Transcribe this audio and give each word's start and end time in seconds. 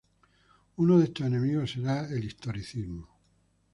Unos 0.77 0.97
de 1.03 1.13
esos 1.13 1.27
enemigos 1.27 1.69
será 1.73 2.09
el 2.09 2.23
historicismo. 2.25 3.07